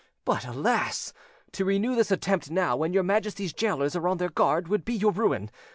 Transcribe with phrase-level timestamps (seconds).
[0.25, 1.13] But, alas!
[1.51, 4.95] to renew this attempt now, when your Majesty's gaolers are on their guard, would be
[4.95, 5.51] your ruin.